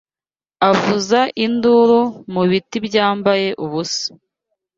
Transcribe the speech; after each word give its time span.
avuza 0.69 1.19
induru 1.45 2.01
mu 2.33 2.41
biti 2.49 2.77
byambaye 2.87 3.47
ubusa 3.63 4.07